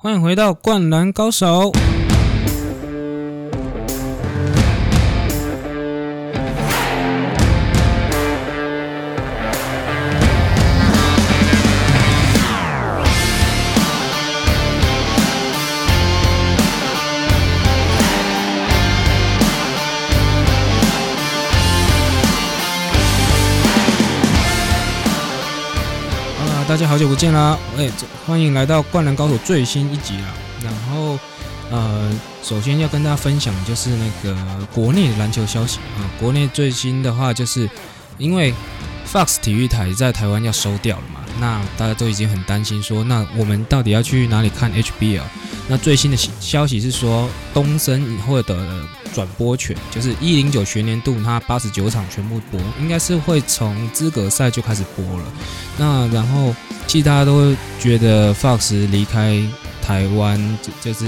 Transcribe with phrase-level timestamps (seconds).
[0.00, 1.72] 欢迎回到《灌篮高手》。
[26.78, 27.58] 大家好久不见啦！
[27.76, 27.90] 哎、
[28.24, 30.32] 欢迎来到《灌篮高手》最新一集啦。
[30.62, 31.18] 然后，
[31.72, 32.08] 呃，
[32.40, 34.36] 首先要跟大家分享就是那个
[34.72, 36.06] 国内的篮球消息啊。
[36.20, 37.68] 国内最新的话，就是
[38.16, 38.54] 因为
[39.12, 45.22] Fox 体育台在台湾要收掉了嘛，那大家都已经很担心说，那我们到底要去哪里看 HBL？
[45.66, 48.56] 那最新的消息是说，东森以后的
[49.14, 55.24] 转播权，就是一零九学年度它八十九场全部播，应该是会从资格赛就开始播了。
[55.76, 56.54] 那然后，
[56.86, 59.42] 其实大家都觉得 Fox 离开
[59.82, 61.04] 台湾就是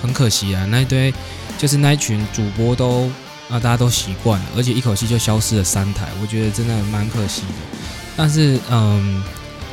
[0.00, 1.12] 很可惜啊，那一堆
[1.58, 3.10] 就是那一群主播都
[3.48, 7.78] 啊大家都习惯了，而且一口气就消失了三台，我觉得真的蛮可惜的。
[8.16, 9.22] 但是嗯，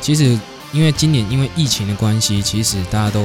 [0.00, 0.38] 其实
[0.72, 3.20] 因为今年因为疫情的关系，其实大家都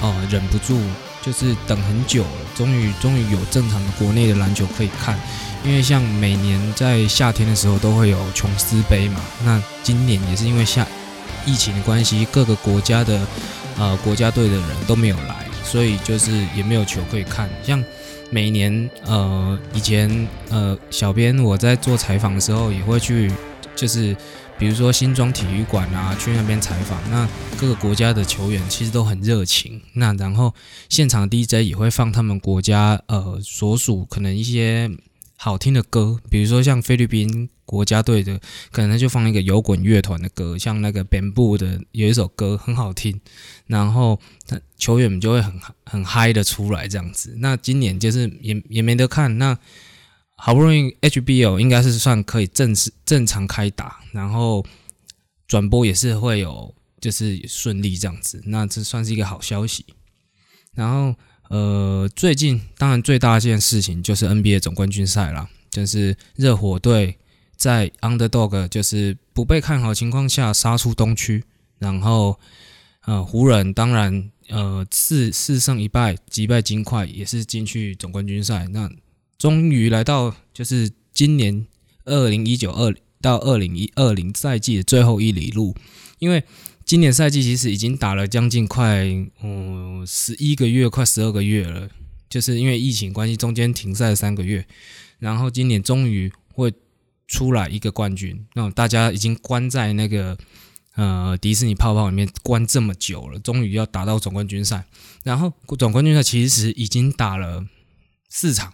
[0.00, 0.80] 哦忍不住
[1.22, 5.18] 就是等很久了，终于终于有正常的国内的篮球可以看。
[5.62, 10.86] 因为像每年在夏天的时候都会有琼斯杯嘛，那今年也是因为下
[11.44, 13.20] 疫情的关系，各个国家的
[13.76, 17.46] 呃国家队的人都没有来，所以就是也没有球可以看。
[17.62, 17.84] 像
[18.30, 23.30] 每年呃以前呃小编我在做采访的时候也会去，
[23.76, 24.16] 就是
[24.60, 27.26] 比如说新庄体育馆啊，去那边采访，那
[27.58, 29.80] 各个国家的球员其实都很热情。
[29.94, 30.54] 那然后
[30.88, 34.90] 现场 DJ 也会放他们国家呃所属可能一些。
[35.42, 38.38] 好听的歌，比如说像菲律宾国家队的，
[38.70, 43.18] 可能就放一个摇滚乐团的歌，像那个 Bamboo 的有一首歌很好听，
[43.66, 44.20] 然后
[44.76, 47.36] 球员们就会很很嗨的出来这样子。
[47.38, 49.56] 那今年就是也也没得看，那
[50.40, 54.64] 好不容易，HBO 应该是算可以正式正常开打，然后
[55.46, 59.84] 转播也是会有就是顺利这样子，那这算是一个好消息。
[60.74, 61.14] 然后。
[61.50, 67.18] 呃，最近当然最大一件事情就是 NBA 总冠军赛啦，就是热火队
[67.56, 71.42] 在 Underdog 就是不被看好情况下杀出东区，
[71.80, 72.38] 然后
[73.04, 78.88] 呃湖人当然呃四四胜一败击败金块也是进去总冠军赛，那
[79.40, 81.66] 终于来到就是今年
[82.04, 85.74] 二零一九二到二零一二零赛季的最后一里路，
[86.20, 86.44] 因为。
[86.82, 89.06] 今年赛季其实已经打了将近快
[89.44, 91.88] 嗯十一个月，快十二个月了，
[92.28, 94.66] 就是因为疫情关系，中间停赛三个月，
[95.20, 96.72] 然后今年终于会
[97.28, 98.44] 出来一个冠军。
[98.54, 100.36] 那大家已经关在那个
[100.96, 104.84] 呃迪士尼泡泡里面关这么久了，终于要打到总冠军赛。
[105.22, 107.64] 然后总冠军赛其实已经打了
[108.28, 108.72] 四场，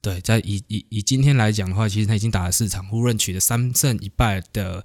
[0.00, 4.84] 对，在以以以今天来讲的话，其实他已经打了四场，湖人取得三胜一败的。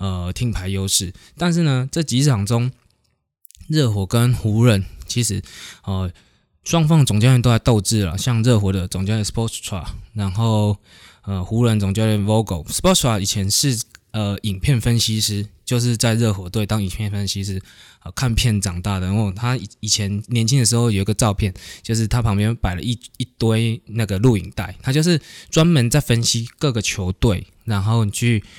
[0.00, 2.70] 呃，听牌优势，但是呢，这几场中，
[3.66, 5.42] 热火跟湖人其实，
[5.82, 6.08] 呃，
[6.62, 8.16] 双方总教练都在斗智了。
[8.16, 10.76] 像热火的总教练 Sportstra，然后
[11.22, 12.64] 呃，湖人总教练 Vogel。
[12.68, 13.76] Sportstra 以前是
[14.18, 17.60] 呃影片分析师，就是在热火队当影片分析师，
[18.02, 19.06] 呃，看片长大的。
[19.06, 25.20] 然后他以以前年轻的时候有一个照片，就是他旁边摆了一一堆那个录影带，他就是
[25.50, 28.42] 专门在分析各个球队，然后你去。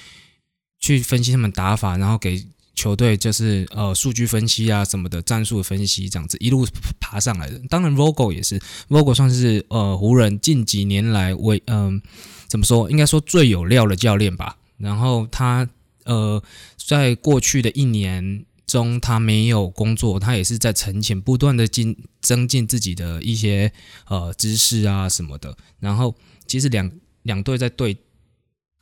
[0.81, 2.41] 去分析他们打法，然后给
[2.73, 6.65] 球队就是呃数据分析啊什么的战术分析，这样子一路
[7.01, 7.59] 爬上来的。
[7.67, 12.01] 当然，Vogel 也是，Vogel 算是呃湖人近几年来为嗯
[12.47, 14.55] 怎么说，应该说最有料的教练吧。
[14.79, 15.69] 然后他
[16.05, 16.41] 呃
[16.77, 23.71] 在过去的一年中，他没有工作，他也是在沉潜，不断的进增进自己的一些
[24.07, 25.55] 呃知识啊什么的。
[25.79, 26.15] 然后
[26.47, 26.91] 其实两
[27.21, 27.97] 两队在对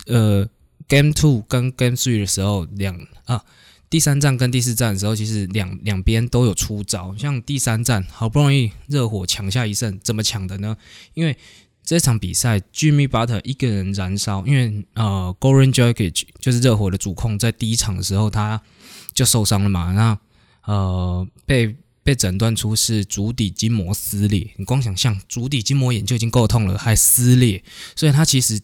[0.06, 0.48] 呃。
[0.90, 3.44] Game Two 跟 Game Three 的时候，两啊
[3.90, 7.14] 第三站跟第四站的时候，其实两两边都有出招。
[7.18, 10.78] 像第三站，好不容易热火抢下一胜，怎么抢的呢？
[11.14, 11.36] 因为
[11.88, 18.62] 这场比赛 Jimmy Butler 一个人燃烧，因为呃 Goran Dragic 就是热火的主控，在第一场的时候他
[19.14, 20.20] 就受伤了嘛，那
[20.66, 21.74] 呃被
[22.04, 24.52] 被诊断出是足底筋膜撕裂。
[24.58, 27.64] 你光想象足底筋膜炎就已经够痛了，还撕裂，
[27.96, 28.60] 所以他其实。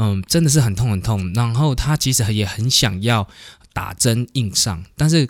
[0.00, 1.32] 嗯，真的是很痛很痛。
[1.32, 3.26] 然后他其实也很想要
[3.72, 5.26] 打针硬上，但是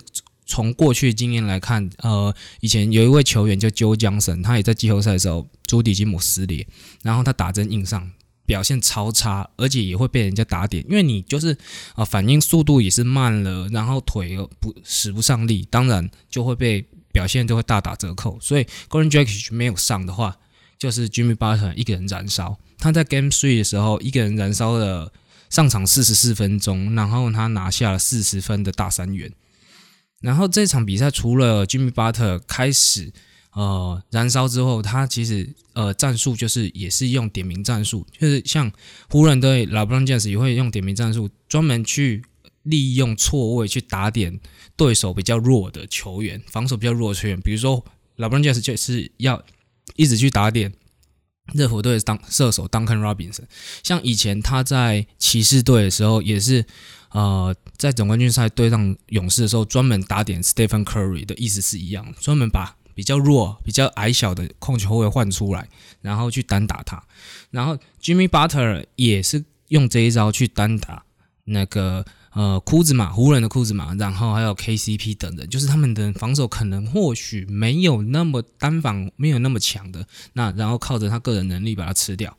[0.49, 6.65] 从过去经验来看，呃，以前有一位球员叫 Joe Johnson，他也在季后赛的时候足底筋膜撕裂，
[7.03, 8.11] 然后他打针硬上，
[8.47, 11.55] 表现超差，而且也会被人家打点，因为你就是
[11.93, 18.39] 啊反应速度也是慢了，然后腿又不使不上力，当然就会被表现都会大打折扣。
[18.41, 20.35] 所以 Golden Dragic 没有上的话，
[20.79, 22.57] 就是 Jimmy Butler 一个人燃烧。
[22.79, 25.13] 他在 Game Three 的时候，一个人燃烧了
[25.51, 29.31] 上场四十四分钟，然后他拿下了四十分的大三元。
[30.21, 33.11] 然后这场比赛除了 Jimmy Butler 开始
[33.53, 38.71] 呃燃烧之后，他其实呃战术就是也是用点名战术，就是像
[39.09, 42.23] 湖人队 LeBron James 也会用点名战术，专门去
[42.63, 44.39] 利用错位去打点
[44.75, 47.85] 对手比较弱的球员，防守比较弱的球员，比如说
[48.17, 49.43] LeBron James 就是要
[49.95, 50.73] 一直去打点。
[51.51, 53.45] 热火队当射手 Duncan Robinson，
[53.81, 56.63] 像以前他在骑士队的时候，也是
[57.09, 65.67] 呃在总冠军赛对上勇士的时候，专门打点 Stephen Curry 的意思是一样，专门把比较弱、比较矮小的控球后卫换出来，
[66.01, 67.01] 然后去单打他。
[67.49, 71.03] 然后 Jimmy Butler 也是用这一招去单打
[71.45, 72.05] 那个。
[72.31, 82.37] 呃，库兹马，湖人的库兹马，然后还有 KCP 等人，就是他们的防守可能或许没有那么单防，没有那么强的，那然后靠着他个人能力把它吃掉。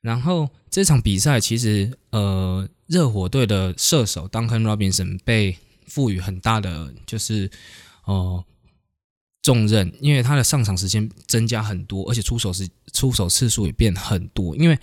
[0.00, 5.56] 然后这场比赛其实，呃，热火队的射手 Duncan Robinson 被
[5.86, 7.50] 赋予很大的就是
[8.04, 8.44] 呃
[9.42, 12.68] 重任，因为他的上场时间增加很多，而且出手时。
[12.92, 14.78] 出手次数也变很多，因为，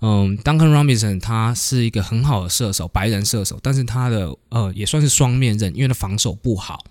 [0.00, 6.82] 嗯，Duncan Robinson 他是一个很好的射手，白人射手，但是他的呃也算是双面刃，因为他防守不好，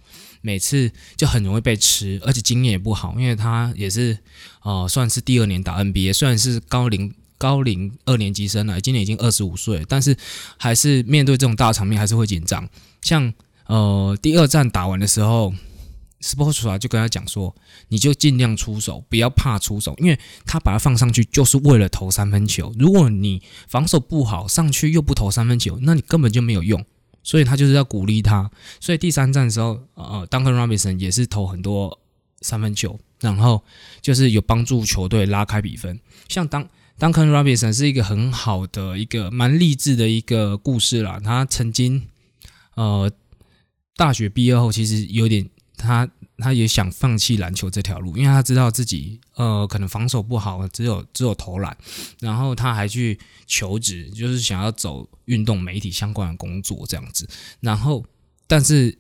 [0.42, 4.20] 每次就很容易被吃，而且经验也不好，因为他也是
[4.62, 10.16] 呃算是第二年打 NBA，虽然是高龄高龄二年级生了，今年已经二十五岁，但是
[10.58, 12.68] 还是面对这种大场面还是会紧张。
[13.02, 13.34] 像
[13.68, 15.54] 呃第二战打完的时候。
[16.20, 17.56] Sportsra 就跟他讲说，
[17.90, 22.74] 你就尽量出手，不要怕出手，因为他把他放上去就是为了投三分球。
[22.80, 26.84] 如果你防守不好，上去又不投三分球，那你根本就没有用。
[27.22, 28.50] 所以他就是要鼓励他。
[28.80, 32.00] 所以第三站的时候，呃，Duncan Robinson 也是投很多
[32.42, 33.64] 三分球，然后
[34.02, 36.00] 就是有帮助球队拉开比分。
[36.28, 36.68] 像当
[37.00, 41.20] Duncan Robinson 是一个很好的一个蛮励志的一个故事啦。
[41.24, 42.08] 他曾经
[42.76, 43.12] 呃
[43.96, 45.50] 大学毕业后，其实有点。
[45.80, 46.10] 他
[46.40, 51.78] 他也想放弃篮球这条路，因为他知道自己呃可能防守不好，只有只有投篮，
[52.20, 57.30] 然后他还去求职，就是想要走运动媒体相关的工作这样子。
[57.60, 58.04] 然后
[58.48, 58.98] 但是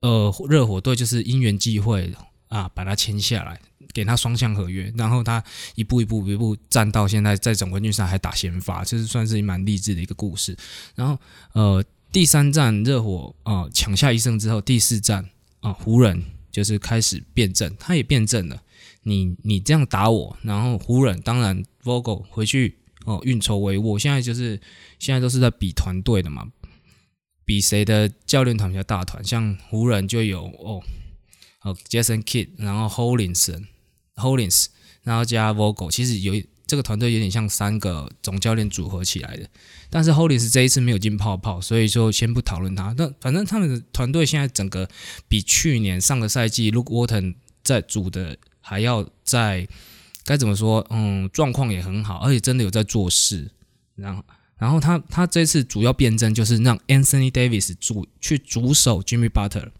[0.00, 2.10] 呃热火队就是因缘际会
[2.48, 3.60] 啊把他签下来，
[3.92, 5.42] 给他双向合约，然后他
[5.74, 10.56] 一步一步一步站到现在在总冠军赛还打先发，这是算是蛮励志的一个故事。
[10.94, 11.18] 然后
[11.52, 15.28] 呃第三战热火啊抢下一胜之后，第四战。
[15.60, 16.22] 啊，湖人
[16.52, 18.62] 就是开始变阵，他也变阵了。
[19.02, 23.98] 你你这样打我，然后湖人当然 Vogel 回去哦运筹帷幄。
[23.98, 24.60] 现在就是
[25.00, 26.46] 现在都是在比团队的嘛，
[27.44, 29.22] 比谁的教练团比较大团。
[29.24, 30.80] 像湖人就有哦
[31.68, 34.66] 哦 Jason Kidd，然后 Holins，Holins，
[35.02, 39.48] 然后加 Vogel，其实有这个团队有点像三个总教练组合起来的。
[39.90, 42.94] 但是 Holins 这一次没有进泡泡，所以就先不讨论他。
[42.96, 44.88] 但反正他们的团队现在整个
[45.28, 49.66] 比去年上个赛季 Luke Walton 在组的还要在
[50.24, 50.86] 该怎么说？
[50.90, 53.50] 嗯，状况也很好，而且真的有在做事。
[53.94, 54.22] 然后，
[54.58, 59.70] 然后他他这次主要辩证就是让 Anthony Davis 主去主守 Jimmy Butler。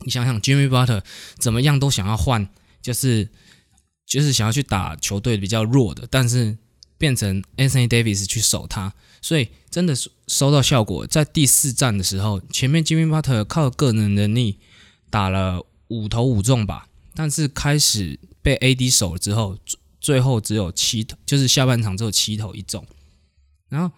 [0.00, 1.02] 你想想，Jimmy Butler
[1.38, 2.48] 怎么样都想要换，
[2.82, 3.28] 就是
[4.06, 6.58] 就是想要去打球队比较弱的，但是。
[6.96, 11.04] 变成 Anthony Davis 去守他，所以真的是收到效果。
[11.06, 14.58] 在第四战的时候，前面 Jimmy Butler 靠个人能力
[15.10, 19.58] 打了五投五中吧，但是开始被 AD 守了之后，
[20.00, 22.86] 最后只有七投，就是下半场只有七投一中。
[23.68, 23.94] 然后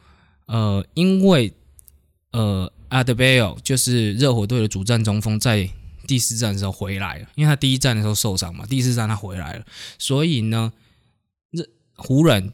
[0.47, 1.52] 呃，因为
[2.32, 5.68] 呃 a d b e l 就是热火队的主战中锋，在
[6.06, 9.64] 第四战的时候回来了，因为他第一战的时候受伤嘛，第四战他回来了，
[9.98, 10.72] 所以呢，
[11.52, 12.52] 这湖人。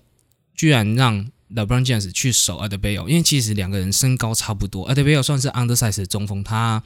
[0.55, 6.81] 居然让 LeBron James 去守 Adbell，因为其实两个人身高差不多，Adbell 算是 undersize 的中锋，他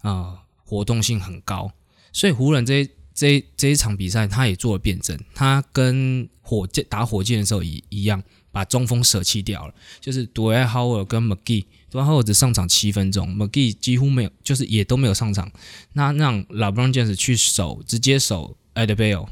[0.00, 1.70] 啊活动性很高，
[2.12, 15.50] 所以湖人这这这一场比赛他也做了辩证，他跟火箭打火箭的时候一一样，把中锋舍弃掉了，就是 Dwight Howard 跟 McGee 然后只上场七分钟，McGee 几乎没有，就是也都没有上场，
[15.92, 19.28] 那让 LeBron James 去守，直接守 Adbell，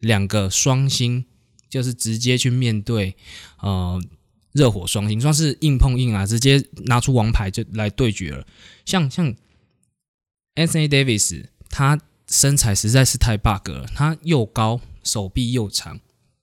[0.00, 1.24] 两个双星。
[1.70, 3.14] 就是直接去面对，
[3.60, 4.02] 呃，
[4.52, 8.46] 热火双星，算是硬碰硬啊，直接拿出王牌就来对决了。
[8.86, 9.34] 像像
[10.54, 16.00] Anthony Davis，他身材实在是太 bug 了，他又高，手臂又长，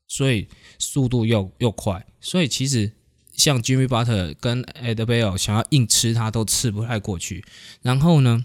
[0.07, 2.91] 所以速度又又快，所以其实
[3.35, 7.43] 像 Jimmy Butler 跟 Adbell 想要硬吃他都吃不太过去。
[7.81, 8.43] 然后呢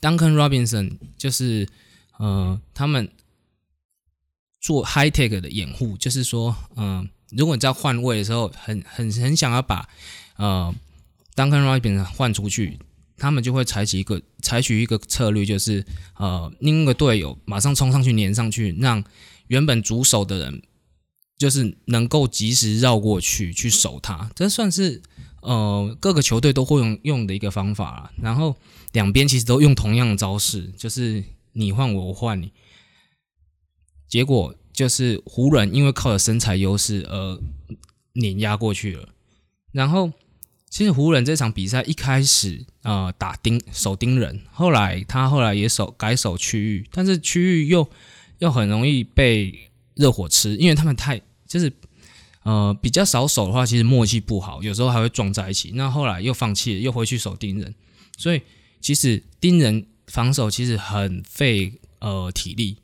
[0.00, 1.68] ，Duncan Robinson 就是
[2.18, 3.08] 呃他们
[4.60, 9.88] 做 high tech 的掩护，就是说，嗯，如果你在换位的时候，很很很想要把
[10.36, 10.74] 呃
[11.34, 12.78] Duncan Robinson 换出去，
[13.16, 15.84] 他们就会采取一个采取一个策略，就是
[16.16, 19.04] 呃另一个队友马上冲上去粘上去，让
[19.46, 20.62] 原本主守的人
[21.38, 25.02] 就是能够及时绕过去去守他，这算是
[25.42, 28.56] 呃各个球队都会用用的一个方法然后
[28.92, 32.52] 两边其实都用同样的招式，就是你换我，我换你。
[34.08, 37.40] 结果就是湖人因为靠着身材优势而
[38.14, 39.08] 碾压过去了。
[39.72, 40.12] 然后
[40.70, 47.86] 其实湖人这场比赛一开始呃打盯守盯人，后来他后来也守改守区域，但是区域又
[48.38, 51.72] 又很容易被热火吃，因为他们太就是
[52.44, 55.72] 呃比较少守的话，其实默契不好，有时候还会撞在一起。
[55.74, 57.74] 那后来又放弃了，又回去守盯人，
[58.16, 58.40] 所以
[58.80, 62.76] 其实盯人防守其实很费呃体力。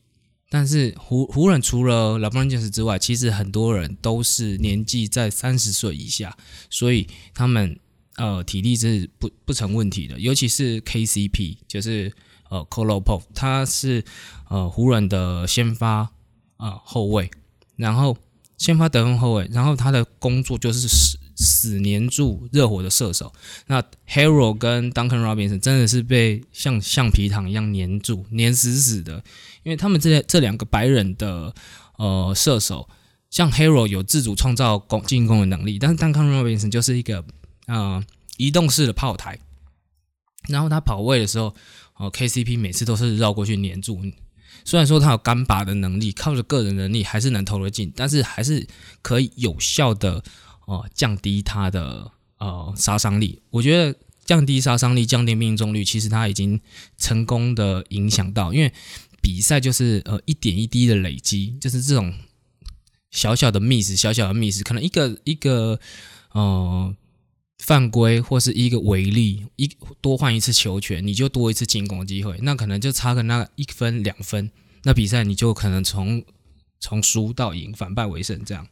[0.51, 6.37] 但是湖湖人除了 LeBron James 之外，其实很多人都是年纪在三十岁以下，
[6.69, 7.79] 所以他们
[8.17, 10.21] 呃体力是不不成问题的。
[10.21, 12.13] 尤其是 KCP，就是
[12.51, 14.05] 呃 Colo Pop，他是
[14.51, 16.11] 呃湖人的先发
[16.63, 17.29] 啊后卫，
[17.75, 18.17] 然后
[18.57, 23.33] 先发得分后卫，然后他的工作就是死死黏住热火的射手。
[23.67, 29.25] 那 Hero 跟 Duncan Robinson 真的是被像橡皮糖一样黏住，黏死死的。
[29.65, 31.53] 因为他们这这两个白人的
[31.97, 32.89] 呃射手，
[33.29, 37.25] 像 Hero 有自主创造攻进攻的能力，但是 Duncan Robinson 就是一个
[37.67, 38.01] 呃
[38.37, 39.37] 移动式的炮台，
[40.49, 41.55] 然后他跑位的时候，
[41.97, 44.01] 哦 KCP 每次都是绕过去黏住。
[44.65, 48.67] 虽然说他有干拔的能力，靠着个人能力还是能投得进，但是还是
[49.03, 50.23] 可以有效的
[50.67, 53.43] 哦降低他的呃杀伤力。
[53.51, 56.61] 我觉得降低杀伤力、降低命中率，其实他已经
[56.97, 58.73] 成功的影响到，因为。
[59.25, 62.13] 比赛就是呃一点一滴的累积，就是这种
[63.13, 65.79] 小小的 miss，小小的 miss，可能一个一个
[66.33, 66.93] 呃
[67.63, 74.51] 犯规或是一个违例，一多换一次球权，你就多一次进攻机会，那可能就差个那一分两分，
[74.83, 76.23] 那比赛你就可能从
[76.81, 78.67] 从输到赢，反败为胜这样。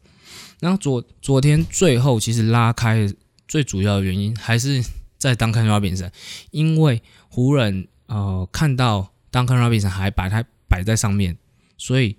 [0.61, 3.11] 然后昨昨天最后其实拉开
[3.49, 4.85] 最主要的原因还是
[5.17, 6.13] 在当看花比赛，
[6.51, 9.13] 因为湖人呃看到。
[9.33, 11.39] Duncan Robinson 还把他摆在上面，
[11.79, 12.17] 所以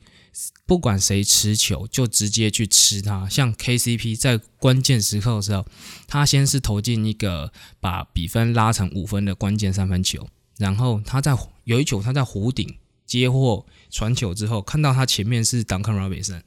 [0.66, 3.28] 不管谁持球就直接去吃他。
[3.28, 5.66] 像 KCP 在关键时刻的时候，
[6.08, 11.36] 他先是投进一个把比分拉成五分的关键三分球，然后他在
[11.66, 16.42] 有一球他在弧顶接获传球之后，看到他前面是 Duncan Robinson，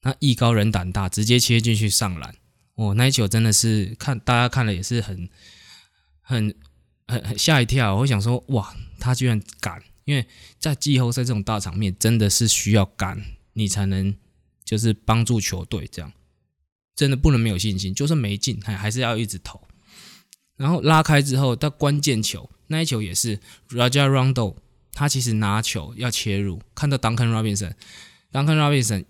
[0.00, 2.34] 他艺高人胆大，直接切进去上篮。
[2.74, 5.28] 哦，那一球真的是看大家看了也是很
[6.20, 6.54] 很
[7.06, 7.94] 很吓一跳。
[7.96, 9.80] 我想说，哇，他居然敢！
[10.04, 10.26] 因为
[10.58, 14.14] 在季后赛这种大场面，真的是需要干你才能
[14.64, 16.12] 就是帮助球队这样，
[16.96, 19.60] 真的不能没有信心，就算没进还还是要一直投。
[20.56, 24.56] 然后拉开之后，到关键球那一球也是 Raja Rondo，
[24.92, 29.04] 他其实拿球要切入，看到 Duncan Robinson，Duncan Robinson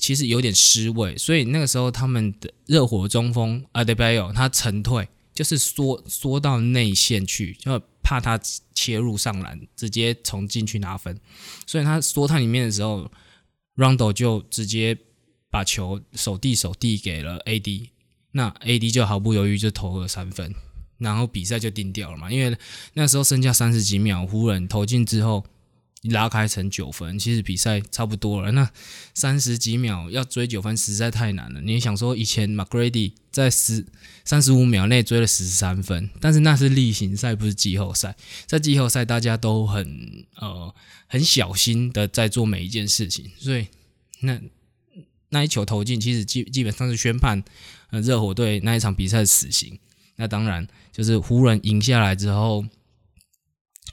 [0.00, 7.82] 其实有点失位，所以那个时候他们的热火中锋 Adebayo 他沉退，就是缩缩到内线去，就。
[8.04, 8.38] 怕他
[8.72, 11.18] 切入上篮，直接从禁区拿分，
[11.66, 13.10] 所以他缩探里面的时候
[13.74, 14.96] ，Rondo 就直接
[15.50, 17.88] 把球手递手递给了 AD，
[18.30, 20.54] 那 AD 就毫不犹豫就投了三分，
[20.98, 22.30] 然后比赛就定掉了嘛。
[22.30, 22.56] 因为
[22.92, 25.44] 那时候剩下三十几秒，湖人投进之后。
[26.10, 28.52] 拉开成九分，其实比赛差不多了。
[28.52, 28.70] 那
[29.14, 31.60] 三十几秒要追九分实在太难了。
[31.62, 33.86] 你想说以前 McGrady 在十
[34.24, 38.14] 三十五秒内追了十三分，但是那是例行赛，不是季后赛。
[38.46, 40.74] 在季后赛，大家都很呃
[41.06, 43.68] 很小心的在做每一件事情，所以
[44.20, 44.40] 那
[45.30, 47.42] 那一球投进，其实基基本上是宣判
[47.90, 49.78] 呃热火队那一场比赛的死刑。
[50.16, 52.64] 那当然就是湖人赢下来之后，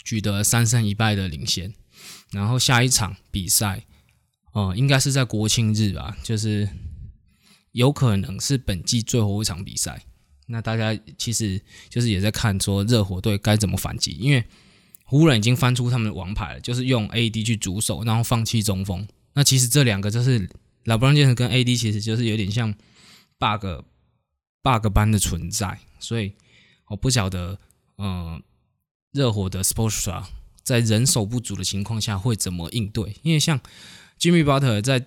[0.04, 1.74] 取得三胜一败的领先。
[2.32, 3.86] 然后下一场比赛，
[4.54, 6.68] 哦，应该是在国庆日吧，就是
[7.74, 10.02] 有可能是本季最后一场比赛。
[10.48, 14.44] 那大家其实就是也在看说热火队该怎么反击，因为
[15.06, 19.08] 湖人已经翻出他们的王牌了，就是用 AD 去主守，然后放弃中锋。
[19.34, 20.50] 那其实这两个就是
[20.86, 22.74] 老布朗杰森跟 AD 其实就是有点像
[23.38, 23.66] bug
[24.62, 26.34] bug 般的存在，所以
[26.88, 27.58] 我不晓得，
[27.98, 28.42] 嗯，
[29.12, 30.24] 热火的 sports。
[30.72, 33.18] 在人手不足的情况下会怎么应对？
[33.24, 33.60] 因为像
[34.18, 35.06] Jimmy Butler 在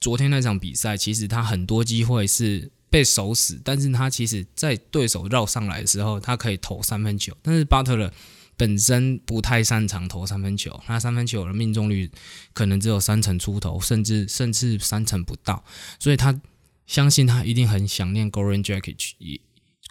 [0.00, 7.36] 昨天那场比赛，其实他很多机会是被守死，但是他其实在对手绕上来的时候，他可以投三分球。
[7.42, 8.10] 但是 Butler
[8.56, 12.10] 本身不太擅长投三分球，他三分球的命中率
[12.54, 15.62] 可能只有三成出头，甚至甚至三成不到，
[15.98, 16.40] 所以他
[16.86, 19.40] 相信他一定很想念 Goran Dragic。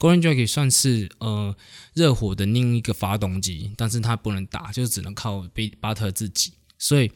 [0.01, 1.55] Goran Dragic 算是呃
[1.93, 5.47] 热火的另一个发动机，但是他不能打，就只能靠
[5.79, 7.11] 巴特自己，所以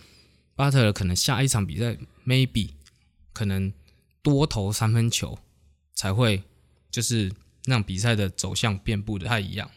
[0.53, 2.69] 巴特可能下一场比赛 maybe
[3.33, 3.73] 可能
[4.21, 5.39] 多投三分球
[5.95, 6.43] 才会
[6.91, 7.31] 就是
[7.65, 9.71] 让比赛的走向变不太一样。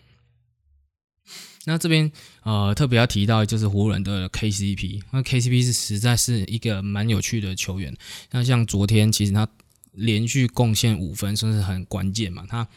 [1.64, 2.12] 那这边
[2.42, 7.96] 呃特别要提到就是湖人的 KCP，那 KCP 是实在是一个蛮有趣的球员。
[8.32, 9.48] 那像昨天其实他
[9.92, 12.44] 连续贡献五分，算是很关键嘛。
[12.46, 12.68] 他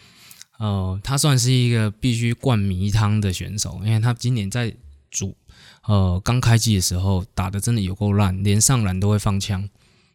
[0.61, 4.71] 呃他算是一个必须灌迷汤的选手，因为他今年在
[5.09, 5.35] 主
[5.85, 9.67] 呃刚开季的时候打的真的有够烂，连上篮都会放枪。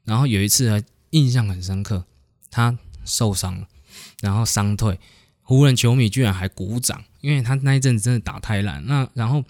[0.05, 2.05] 然后有一次还印象很深刻，
[2.49, 3.67] 他受伤了，
[4.21, 5.00] 然后伤退。
[5.43, 8.85] 湖人球迷居然还鼓掌，因为他那一阵子真的打太烂。
[8.87, 9.43] 那然后，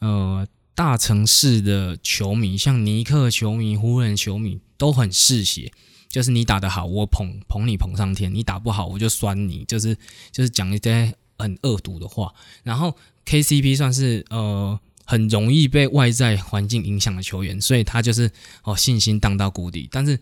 [0.00, 5.72] 呃，大城市的球迷，像尼克球迷、湖人球迷都很嗜血，
[6.16, 9.94] 就是你打得好，我捧捧你捧上天；你打不好，我就酸你，就是
[10.32, 12.32] 就是讲一些很恶毒的话。
[12.62, 12.96] 然后
[13.26, 18.30] KCP 算是呃很容易被外在环境影响的球员，所以他就是
[18.62, 19.86] 哦信心荡到谷底。
[19.92, 20.18] 但是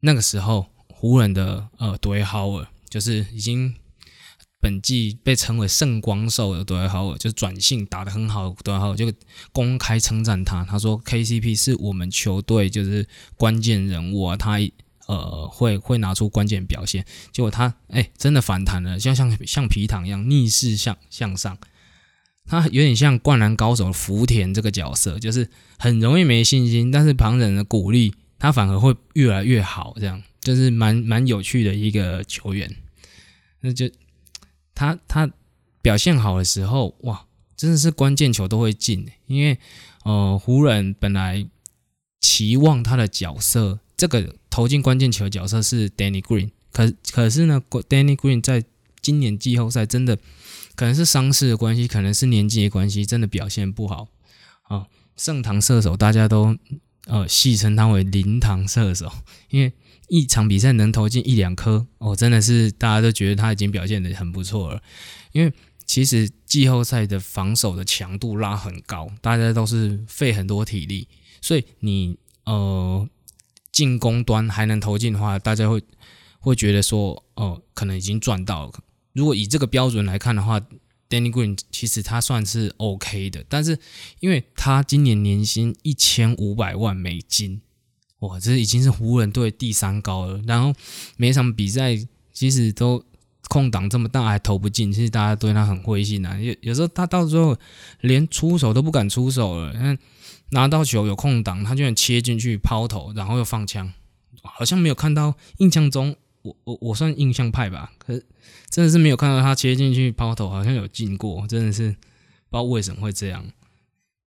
[0.00, 3.74] 那个时候，湖人的呃多豪尔就是已经。
[4.58, 9.12] 本季被称为圣光兽的多豪尔，就是转性打得很好，多豪尔就
[9.52, 10.64] 公开称赞他。
[10.64, 13.06] 他说：“KCP 是我们球队就是
[13.36, 14.58] 关键人物啊，他
[15.06, 21.56] 呃会会拿出关键表现。”结果他哎真的反弹了，像像像皮糖一样逆势向向上。
[22.46, 25.48] 他有点像灌篮高手福田这个角色，就是
[25.78, 32.74] 很容易没信心，但是旁人的鼓励他反而会越来越好，这样就是蛮蛮有趣的一个球员。
[33.60, 33.90] 那就。
[34.78, 35.30] 他他
[35.80, 37.24] 表现好的时候，哇，
[37.56, 39.10] 真的是关键球都会进。
[39.26, 39.58] 因为
[40.04, 41.48] 呃，湖人本来
[42.20, 48.64] 期望他的角色，这个投进关键球的角色是 Danny Green，可可是呢，Danny Green 在
[49.00, 50.16] 今年季后赛真的
[50.74, 54.08] 可能是伤势的关系，可能是年纪的关系，真的表现不好
[54.64, 54.86] 啊。
[55.16, 56.56] 盛唐射手大家都
[57.06, 59.10] 呃戏称他为灵堂射手，
[59.50, 59.72] 因为。
[60.08, 64.80] 一场比赛能投进一两颗，哦，真的是大家都觉得他已经表现的很不错了。
[65.32, 65.52] 因为
[65.84, 71.08] 其实季后赛的防守的强度拉很高，大家都是费很多体力，
[71.40, 73.08] 所以你呃
[73.76, 75.82] 进攻端还能投进的话，大家会
[76.40, 78.72] 会觉得说，哦，可能已经赚到了。
[79.12, 80.58] 如果以这个标准来看的话
[81.10, 83.78] ，Danny Green 其实他算是 OK 的，但是
[84.20, 87.60] 因为他今年年薪一千五百万美金。
[88.20, 90.40] 哇，这已经是湖人队第三高了。
[90.46, 90.72] 然后
[91.18, 91.98] 每场比赛
[92.32, 93.04] 其实都
[93.50, 96.40] 空档这么大还投不进，其实大家对他很灰心啊。
[96.40, 97.54] 有有时候他到最后
[98.00, 99.98] 连出手都不敢出手了。
[100.50, 103.92] 拿到球有空档，他就想切进去抛投，然后又放枪，
[104.42, 105.34] 好像没有看到。
[105.58, 108.24] 印象中，我我我算印象派吧，可是
[108.70, 111.98] 真的是没有看到他切进去抛投，好像有进过，真的是不知
[112.52, 113.44] 道为什么会这样。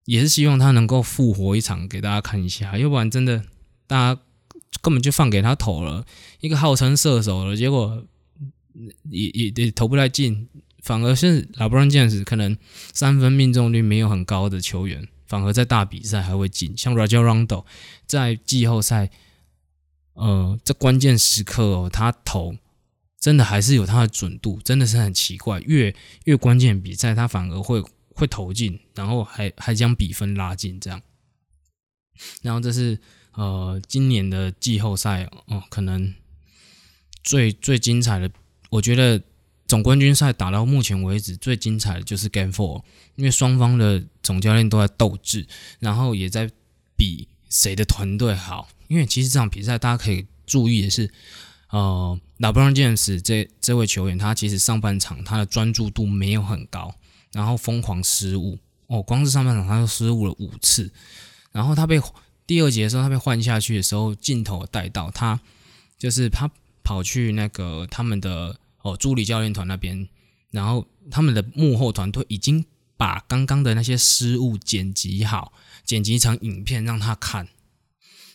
[0.07, 3.44] 也是希望他能够复活一场给大家看一下，要不然真的。
[3.87, 4.20] 大家
[4.83, 6.04] 根本就放给他投了，
[6.40, 8.04] 一个号称射手了，结果
[9.11, 10.48] 也也也投不太进，
[10.83, 12.57] 反而是老布朗这样子，可能
[12.92, 16.77] 三分命中率没有很高的球员，反而在大比赛还会进。
[16.77, 17.64] 像 Rajon Rondo
[18.07, 19.11] 在季后赛，
[20.14, 22.57] 呃，这关键时刻哦，他投
[23.21, 27.81] 真的还是有他的准度，真的是很奇怪，越越关键比赛他反而会
[28.14, 31.01] 会投进，然后还还将比分拉近这样，
[32.43, 32.99] 然后这是。
[33.35, 36.12] 呃，今年的季后赛哦，可能
[37.23, 38.29] 最最精彩的，
[38.69, 39.23] 我觉得
[39.68, 42.83] 总冠军赛打到目前为止最精彩的就是 Game Four，
[43.14, 45.46] 因为双方的总教练都在斗智，
[45.78, 46.50] 然后也在
[46.96, 48.68] 比谁的团队好。
[48.88, 51.09] 因为其实这场比赛大家可以注意的是，
[51.70, 56.94] 呃，LeBron James 这这位球员，他其实上半场他的专注度没有很高，
[57.33, 60.90] 然后疯狂失误哦，光是上半场他就失误了五次，
[61.52, 62.00] 然后他被。
[62.46, 65.38] 第二节的时候，他被换下去的时候，镜头带到他，
[65.98, 66.50] 就是他
[66.83, 70.09] 跑去那个他们的哦助理教练团那边，
[70.51, 72.64] 然后他们的幕后团队已经
[72.96, 75.53] 把刚刚的那些失误剪辑好，
[75.85, 77.48] 剪辑成影片让他看。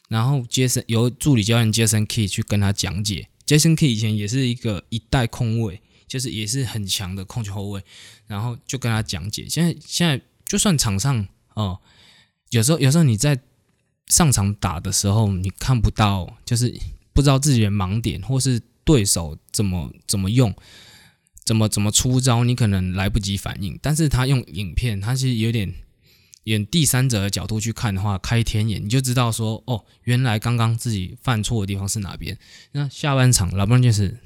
[0.09, 3.29] 然后杰森由助理教练杰森 Key 去跟他讲解。
[3.45, 7.83] 杰森 Key 以前也是一个一代控卫，就是也是很强的控球后卫，
[8.27, 9.47] 然后就跟他讲解。
[9.49, 11.79] 现在现在就算场上哦，
[12.51, 13.39] 有时候有时候你在。
[14.09, 16.77] 上场打的时候，你看不到，就是
[17.13, 20.53] 不知道自己的盲点，或是对手怎么怎么用。
[21.45, 23.77] 怎么怎么出招，你可能来不及反应。
[23.81, 25.73] 但是他用影片，他是有点
[26.45, 32.37] 演第三者的角度去看的话，开天眼，你就知道说，哦，原来刚刚自己犯错的地方是哪边。
[32.71, 34.17] 那下半场，老布朗就是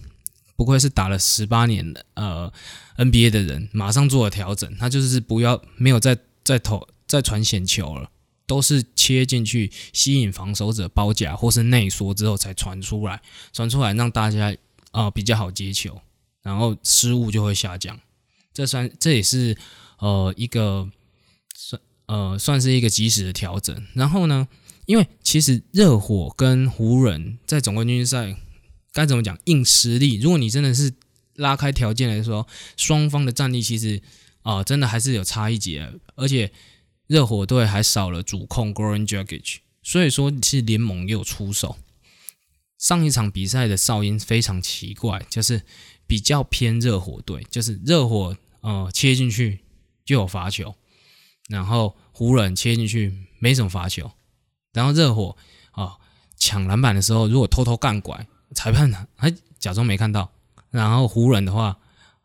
[0.56, 2.54] 不愧是打了十八年的呃
[2.98, 8.12] NBA 的人，马上做了调整，他就是不要没有再再投再传险球了。
[8.48, 14.56] 都是切进去吸引防守者包夹或是内缩之后才传出来，传出来让大家
[14.92, 16.00] 啊比较好接球，
[16.42, 18.00] 然后失误就会下降。
[18.54, 19.56] 这算这也是
[20.00, 20.90] 呃一个
[21.54, 23.86] 算呃算是一个及时的调整。
[23.94, 24.48] 然后呢，
[24.86, 28.34] 因为其实热火跟湖人在总冠军赛
[28.94, 30.94] 该怎么讲硬实力，如果你真的是
[31.36, 34.02] 拉开条件来说，双方的战力其实
[34.42, 36.50] 啊真的还是有差一截，而且。
[37.08, 41.78] 热火队还少了主控 Goran Dragic，所以说其实联盟也有出手。
[42.78, 45.64] 上一场比赛的哨音非常奇怪，就是
[46.06, 49.62] 比较偏热火队，就是热火呃切进去
[50.06, 50.76] 就有罚球，
[51.48, 54.12] 然后湖人切进去没什么罚球，
[54.74, 55.36] 然后热火
[55.72, 55.96] 啊
[56.38, 60.32] 抢篮板的时候如果偷偷干拐，裁判还假装没看到，
[60.70, 61.80] 然后湖人的话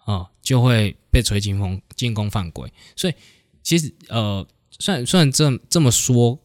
[0.04, 3.14] 啊就会被吹进攻进攻犯规，所以
[3.62, 4.44] 其实呃。
[4.78, 6.38] 算算这这么说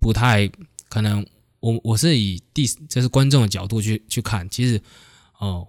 [0.00, 0.50] 不太
[0.88, 1.26] 可能，
[1.60, 4.80] 我我是以第就是观众的角度去去看，其实
[5.38, 5.66] 哦，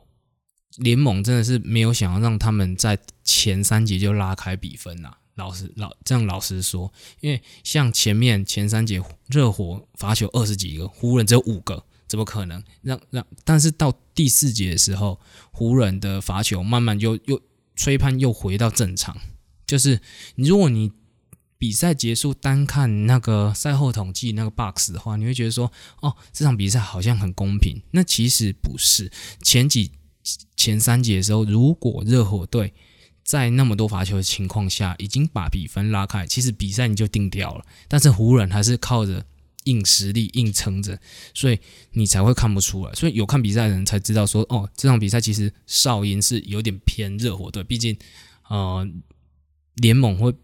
[0.78, 5.12] 联盟真的是没有想要让他们在前三节就拉开比分呐。
[5.36, 13.26] 老实老这样老实说，因为像前面前三节热火罚球二十几个，湖人只有五个，怎么可能让让？
[13.44, 15.20] 但是到第四节的时候，
[15.52, 17.40] 湖人的罚球慢慢就又
[17.76, 19.16] 吹判又回到正常，
[19.66, 20.00] 就是
[20.36, 20.92] 如果你。
[21.60, 27.82] 比赛结束，单看那个赛后统计那个 box 的话，你会觉得说，哦，这场比赛好像很公平。
[27.92, 29.12] 那其实不是。
[29.42, 29.92] 前几
[30.56, 32.74] 前三节的时候，如果热火队
[33.24, 37.66] 在那么多罚球的情况下，已经把比分拉开，其实比赛你就定掉了。
[37.88, 39.26] 但是湖人还是靠着
[39.64, 41.00] 硬实力硬撑着，
[41.34, 41.60] 所以
[41.94, 42.94] 你才会看不出来。
[42.94, 47.98] 所以有看比赛的人才知道说，哦，这场比赛其实哨音是有点偏热火队，毕竟
[48.48, 48.88] 呃
[49.78, 50.36] 联盟会。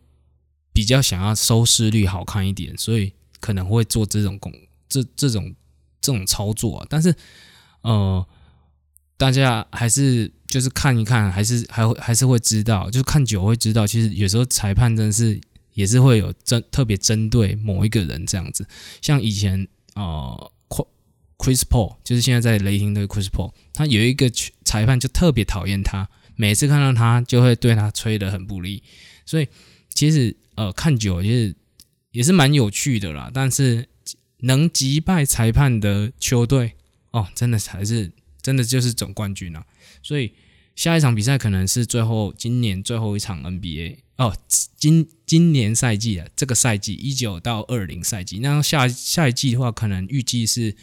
[0.73, 4.51] 比较想要收视率好看一点，所以可能会做这种工
[4.89, 5.53] 这这种
[6.01, 6.88] 这种操作啊。
[6.89, 7.15] 但是，
[7.81, 8.27] 呃，
[9.15, 15.39] 大家还是就是看一看，还是还会还是会知道，就是看久会知道，其实有时候裁判真的是
[15.73, 18.67] 也是会有针特别针对某一个人这样子。
[19.01, 20.51] 像以前呃
[21.38, 24.31] ，Chris Paul 就是现在在雷霆的 Chris Paul，他有一个
[24.63, 28.81] 裁判就特别讨厌他，每次看到他就会对他吹得很不利，
[29.25, 29.47] 所以
[29.93, 30.36] 其实。
[30.56, 31.56] 呃，看久也是
[32.12, 33.32] 也是蛮有趣的啦。
[33.34, 33.89] 但是
[34.41, 36.73] 能击败裁判的球队
[37.10, 39.65] 哦，真的才是真的就是总冠军啊！
[40.03, 40.32] 所以
[40.75, 44.38] 下一场比赛可能是最后今年最后一场 NBA 哦，
[44.77, 48.38] 今今年赛季啊，这个赛季一九到二零赛季。
[48.38, 50.75] 那下下一季的话，可能预计是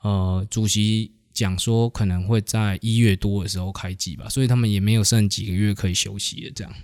[0.00, 6.74] 呃，主席讲说可能会在一月多的时候开季吧，所以他们也没有剩几个月可以休息了这样。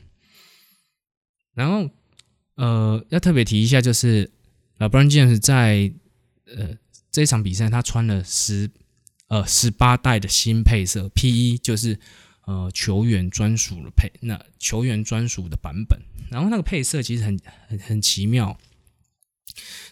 [1.56, 1.90] 然后。
[2.58, 4.30] 呃，要特别提一下，就是
[4.78, 5.92] 老 b r o n James 在
[6.46, 6.70] 呃
[7.10, 8.70] 这场比赛，他穿了十
[9.28, 12.00] 呃十八代的新配色 P 一，就是
[12.46, 16.00] 呃球员专属的配那球员专属的版本。
[16.30, 17.38] 然后那个配色其实很
[17.68, 18.58] 很很奇妙，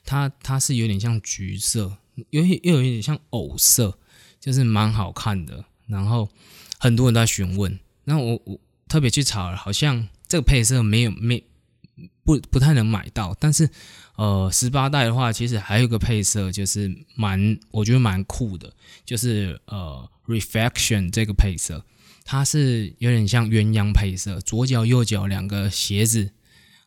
[0.07, 1.99] 它它是有点像橘色，
[2.31, 3.99] 有又有一点像藕色，
[4.41, 5.67] 就是蛮好看的。
[5.87, 6.31] 然后
[6.79, 11.45] 很多人都在询问，那我我特别去查了，好像这个配色没有没。
[12.25, 13.69] 不不太能买到，但是，
[14.17, 18.73] 呃，十八代的话，其实还有个配色，就是蛮我觉得蛮酷的，
[19.05, 21.85] 就是呃，reflection 这个配色，
[22.25, 26.31] 它是有点像鸳鸯配色，左脚右脚两个鞋子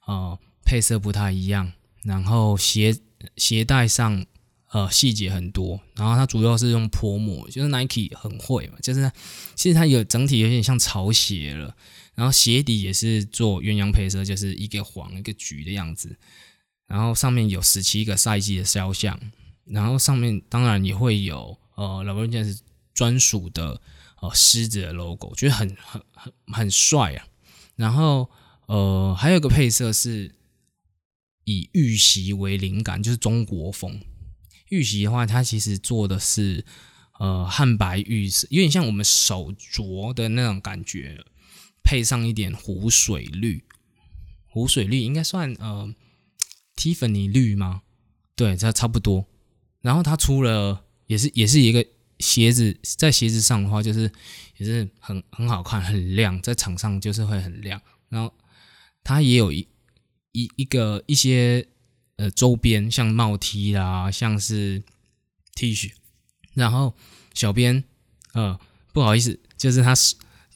[0.05, 1.71] 啊配色不太一样，
[2.03, 2.97] 然后鞋
[3.35, 4.25] 鞋带上
[4.71, 9.11] 呃细节很多，然后它主要是用泼墨，就是 Nike 很会嘛，就是
[9.53, 11.75] 其实它有整体有点像潮鞋了。
[12.17, 16.17] 然后鞋底也是做鸳鸯配色，就是一个黄一个橘的样子。
[16.87, 19.19] 然后上面有十七个赛季的肖像，
[19.65, 22.59] 然后上面当然也会有呃老人家是
[22.91, 23.79] 专属的
[24.19, 27.27] 呃狮子的 logo，觉得很很很很帅啊。
[27.75, 28.27] 然后
[28.65, 30.33] 呃还有个配色是
[31.43, 34.01] 以玉玺为灵感，就是中国风。
[34.69, 36.65] 玉玺的话，它其实做的是
[37.19, 41.23] 呃汉白玉色，有点像我们手镯的那种感觉。
[41.87, 43.63] 配上一点湖水绿，
[44.45, 45.95] 湖水绿应该算呃
[46.75, 47.83] 蒂芙尼绿吗？
[48.35, 49.25] 对，它差不多。
[49.79, 51.85] 然后它出了也是也是一个
[52.19, 54.11] 鞋子在鞋子上的话，就是
[54.57, 57.81] 也是很很好看，很亮，在场上就是会很亮。
[58.09, 58.33] 然后
[59.01, 59.65] 它也有一
[60.33, 61.65] 一一个一些
[62.17, 64.83] 呃周边，像帽 T 啦，像是
[65.55, 65.93] T 恤。
[66.53, 66.93] 然后
[67.33, 67.81] 小编
[68.33, 68.59] 呃
[68.91, 69.95] 不好意思，就是他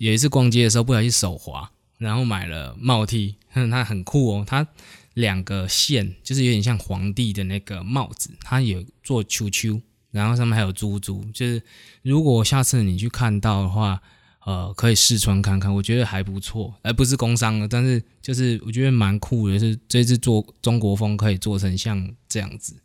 [0.01, 4.65] 有一次逛街的时候不小心手滑，然后买了帽 T， 它很酷哦，它
[5.13, 9.79] 两个线就是有点像皇帝的那个帽子，它有做球球。
[10.09, 11.61] 然后上面还有珠珠，就是
[12.01, 14.01] 如果下次你去看到的话，
[14.45, 16.73] 呃，可以试穿看看，我觉得还不错。
[16.81, 22.75] 而不是工商的，但是就是我觉得蛮酷的，是这次做中国风可以做成像这样子，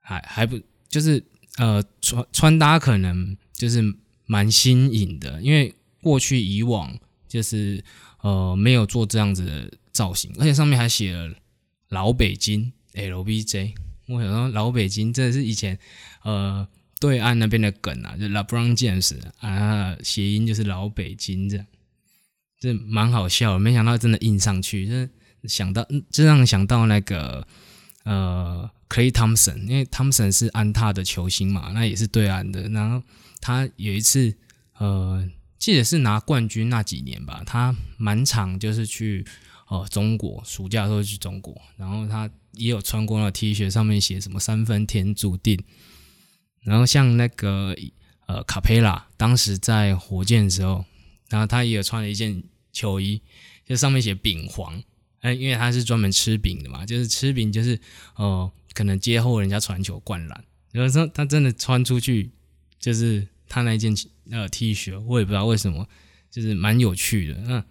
[0.00, 1.22] 还还不就是
[1.58, 3.94] 呃穿穿搭可能就是
[4.28, 7.82] 蛮新颖的，因为过去以往就是
[8.20, 11.34] 呃没有做这样子的造型，而且上面还写了
[11.88, 13.72] 老北京 LBJ。
[14.06, 15.78] 我想说，老北京真的是以前，
[16.22, 16.66] 呃，
[16.98, 21.66] 对岸那边的梗啊，就 LeBron James 啊，谐音就是老北京这样，
[22.58, 23.58] 这蛮好笑。
[23.58, 27.46] 没想到真的印上去，就想到，就让想到那个
[28.04, 32.66] 呃，Clay Thompson，因为 Thompson 是安踏的球星嘛，那也是对岸的。
[32.70, 33.02] 然后
[33.40, 34.34] 他有一次，
[34.78, 39.24] 呃，记得是拿冠军那几年吧，他满场就是去。
[39.70, 45.62] 哦，中国暑假的时候去中国，然后他也有穿过那 T 恤，上面写什么三分天注定。
[46.62, 47.76] 然后像那个
[48.24, 50.86] 呃卡佩拉，当时在火箭的时候，
[51.28, 53.20] 然后他也有穿了一件球衣，
[53.66, 54.82] 就上面写饼皇，
[55.20, 57.78] 哎，因为他是专门吃饼的嘛，就是吃饼就是
[58.16, 60.44] 呃，可能接后人家传球灌篮。
[60.72, 62.30] 然后说他真的穿出去，
[62.78, 63.94] 就是他那件
[64.30, 65.88] 呃 T 恤，我也不知道为什么，
[66.30, 67.64] 就是蛮有趣的，那。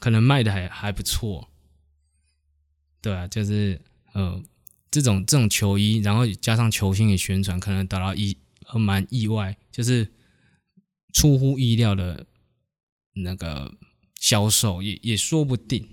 [0.00, 1.48] 可能卖的还还不错，
[3.02, 3.80] 对啊，就是
[4.12, 4.40] 呃，
[4.92, 8.38] 这种这种球衣，然后加上球星的宣传，可能达到意
[8.74, 10.08] 蛮意外，就是
[11.12, 12.24] 出乎意料的
[13.14, 13.74] 那个
[14.20, 15.88] 销售，也也说不定。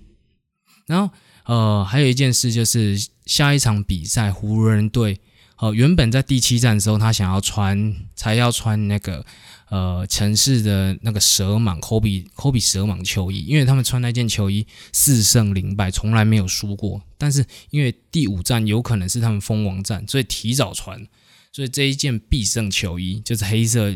[0.86, 1.12] 然后
[1.46, 5.20] 呃，还有一件事就是下一场比赛，湖人队。
[5.58, 9.24] 哦，原本在第七站的时候，他想要穿，才要穿那个
[9.70, 17.00] 呃城市的那个蛇蟒科比科比蛇蟒球衣，因为他们穿那件球衣四胜零败，从来没有输过。
[17.16, 21.06] 但是因为第五站有可能是他们封王战，所以提早穿，
[21.52, 23.94] 所以这一件必胜球衣就是黑色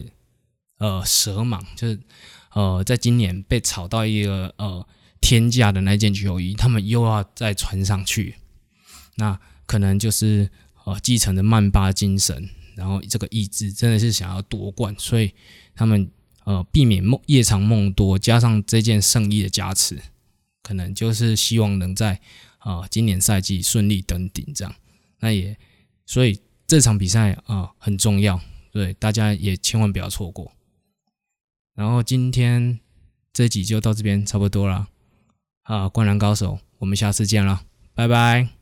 [0.78, 2.00] 呃蛇蟒，就是
[2.54, 4.86] 呃在今年被炒到一个呃
[5.20, 8.36] 天价的那件球衣，他们又要再穿上去，
[9.16, 10.50] 那可能就是。
[10.84, 15.32] 呃，继承的曼巴精神，然后这个意志真的是想要夺冠，所以
[15.74, 16.10] 他们
[16.44, 20.00] 呃避免梦夜长梦多，加上这件胜利的加持，
[20.62, 22.20] 可能就是希望能在
[22.58, 24.74] 啊今年赛季顺利登顶这样。
[25.20, 25.56] 那也
[26.06, 28.40] 所以这场比赛啊很重要，
[28.72, 30.52] 对大家也千万不要错过。
[31.74, 32.80] 然后今天
[33.32, 34.88] 这集就到这边差不多了
[35.62, 37.62] 啊，灌篮高手，我们下次见了，
[37.94, 38.59] 拜拜。